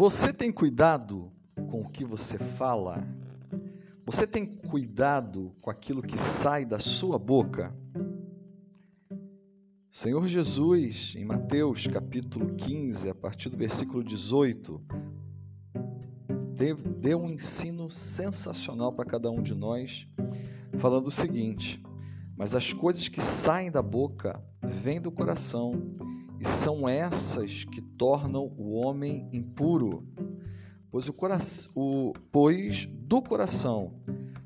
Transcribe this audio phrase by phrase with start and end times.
[0.00, 1.30] Você tem cuidado
[1.70, 3.06] com o que você fala?
[4.06, 7.76] Você tem cuidado com aquilo que sai da sua boca?
[9.92, 14.82] Senhor Jesus, em Mateus capítulo 15, a partir do versículo 18,
[16.96, 20.08] deu um ensino sensacional para cada um de nós,
[20.78, 21.78] falando o seguinte:
[22.34, 25.72] Mas as coisas que saem da boca vêm do coração,
[26.40, 30.02] e são essas que tornam o homem impuro.
[30.90, 34.00] Pois, o coração, o, pois do coração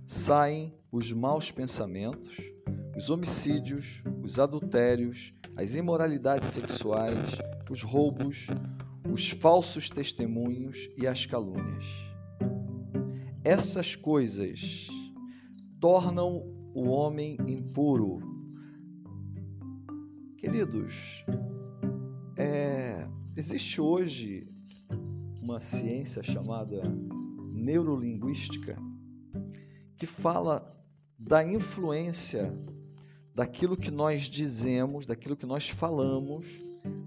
[0.04, 2.36] saem os maus pensamentos,
[2.96, 7.38] os homicídios, os adultérios, as imoralidades sexuais,
[7.70, 8.48] os roubos,
[9.10, 11.84] os falsos testemunhos e as calúnias.
[13.44, 14.88] Essas coisas
[15.80, 16.42] tornam
[16.74, 18.18] o homem impuro.
[20.36, 21.24] Queridos,
[22.36, 24.48] é, existe hoje
[25.40, 26.82] uma ciência chamada
[27.52, 28.76] neurolinguística
[29.96, 30.74] que fala
[31.18, 32.52] da influência
[33.34, 36.62] daquilo que nós dizemos, daquilo que nós falamos,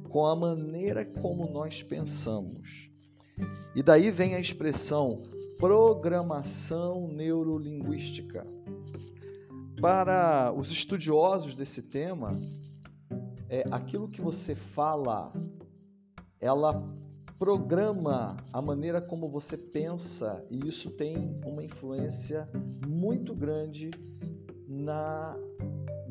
[0.10, 2.90] com a maneira como nós pensamos.
[3.76, 5.24] E daí vem a expressão
[5.58, 8.46] programação neurolinguística.
[9.82, 12.40] Para os estudiosos desse tema,
[13.50, 15.32] é aquilo que você fala,
[16.40, 16.84] ela
[17.40, 22.50] programa a maneira como você pensa e isso tem uma influência
[22.88, 23.92] muito grande
[24.68, 25.38] na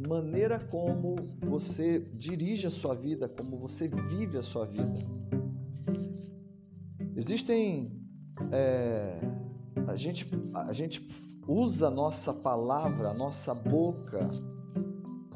[0.08, 4.98] maneira como você dirige a sua vida, como você vive a sua vida.
[7.16, 7.90] Existem.
[8.52, 9.18] É,
[9.88, 11.08] a, gente, a gente
[11.48, 14.28] usa a nossa palavra, a nossa boca,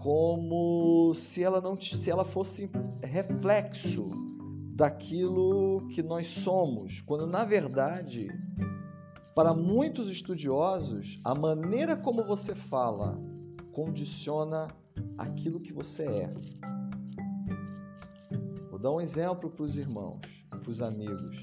[0.00, 2.70] como se ela não se ela fosse
[3.02, 4.08] reflexo
[4.74, 8.28] daquilo que nós somos, quando na verdade,
[9.34, 13.20] para muitos estudiosos, a maneira como você fala
[13.72, 14.68] condiciona
[15.18, 16.34] aquilo que você é.
[18.70, 21.36] Vou dar um exemplo para os irmãos, para os amigos.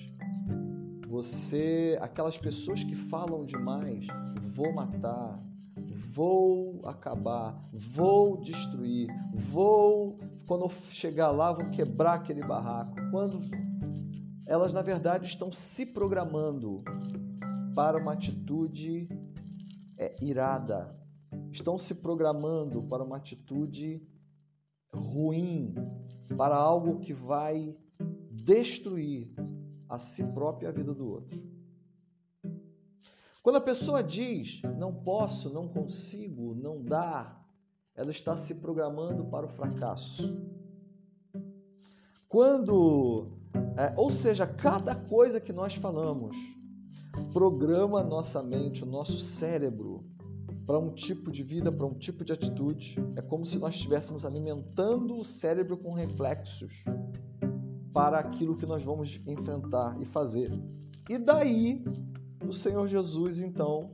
[1.08, 4.08] Você, aquelas pessoas que falam demais,
[4.56, 5.40] vou matar,
[5.98, 12.96] vou acabar, vou destruir, vou, quando eu chegar lá, vou quebrar aquele barraco.
[13.12, 13.42] Quando
[14.46, 16.84] elas na verdade estão se programando
[17.76, 19.10] para uma atitude
[19.98, 20.96] é, irada,
[21.52, 24.02] estão se programando para uma atitude
[24.94, 25.74] ruim,
[26.38, 27.76] para algo que vai
[28.32, 29.34] destruir
[29.90, 31.57] a si própria e a vida do outro.
[33.48, 37.42] Quando a pessoa diz não posso, não consigo, não dá,
[37.96, 40.38] ela está se programando para o fracasso.
[42.28, 43.38] Quando,
[43.78, 46.36] é, ou seja, cada coisa que nós falamos
[47.32, 50.04] programa nossa mente, o nosso cérebro
[50.66, 52.98] para um tipo de vida, para um tipo de atitude.
[53.16, 56.84] É como se nós estivéssemos alimentando o cérebro com reflexos
[57.94, 60.52] para aquilo que nós vamos enfrentar e fazer.
[61.10, 61.86] E daí,
[62.48, 63.92] o Senhor Jesus, então,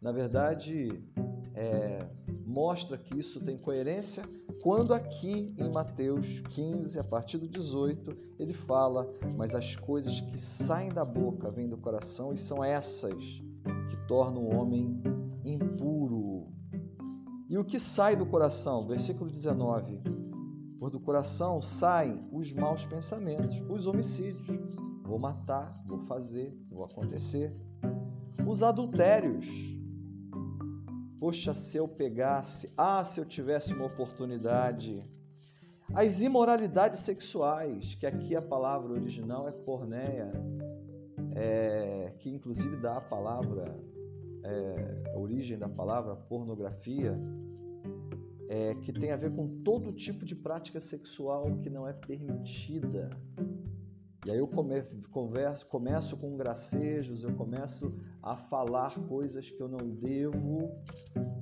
[0.00, 0.88] na verdade,
[1.54, 1.98] é,
[2.46, 4.22] mostra que isso tem coerência
[4.62, 10.38] quando aqui em Mateus 15, a partir do 18, ele fala: Mas as coisas que
[10.38, 13.14] saem da boca vêm do coração e são essas
[13.88, 15.00] que tornam o homem
[15.44, 16.48] impuro.
[17.48, 18.86] E o que sai do coração?
[18.86, 20.02] Versículo 19.
[20.78, 24.48] Por do coração saem os maus pensamentos, os homicídios.
[25.04, 27.56] Vou matar, vou fazer, vou acontecer.
[28.48, 29.46] Os adultérios.
[31.20, 35.04] Poxa, se eu pegasse, ah, se eu tivesse uma oportunidade.
[35.94, 40.32] As imoralidades sexuais, que aqui a palavra original é porneia,
[41.36, 43.78] é, que inclusive dá a palavra
[44.42, 47.20] é, a origem da palavra pornografia,
[48.48, 53.10] é, que tem a ver com todo tipo de prática sexual que não é permitida.
[54.28, 54.46] E aí eu
[55.10, 60.70] converso, começo com gracejos, eu começo a falar coisas que eu não devo,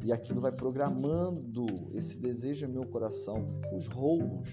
[0.04, 3.60] e aquilo vai programando esse desejo no meu coração.
[3.76, 4.48] Os roubos.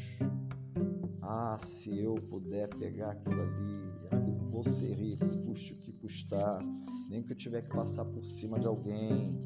[1.21, 6.59] Ah, se eu puder pegar aquilo ali, aquilo, vou ser rico, custe o que custar
[7.07, 9.39] nem que eu tiver que passar por cima de alguém,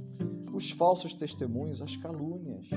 [0.53, 2.69] os falsos testemunhos, as calúnias.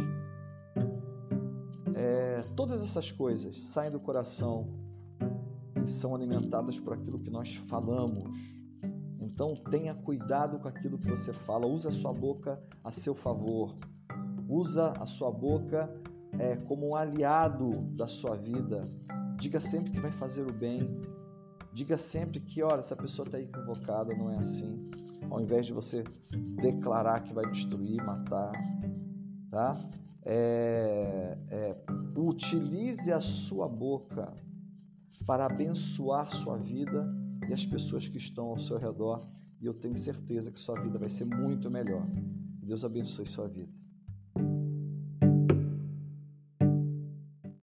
[1.94, 4.89] É, todas essas coisas saem do coração
[5.82, 8.36] e são alimentadas por aquilo que nós falamos.
[9.20, 13.76] Então tenha cuidado com aquilo que você fala, usa a sua boca a seu favor,
[14.48, 15.90] usa a sua boca
[16.38, 18.88] é, como um aliado da sua vida.
[19.36, 21.00] Diga sempre que vai fazer o bem,
[21.72, 24.90] Diga sempre que, olha, essa pessoa está equivocada, não é assim.
[25.30, 26.02] Ao invés de você
[26.60, 28.52] declarar que vai destruir, matar,
[29.50, 29.80] tá?
[30.24, 31.76] É, é,
[32.16, 34.34] utilize a sua boca
[35.26, 37.06] para abençoar sua vida
[37.48, 39.26] e as pessoas que estão ao seu redor.
[39.60, 42.06] E eu tenho certeza que sua vida vai ser muito melhor.
[42.62, 43.72] Deus abençoe sua vida.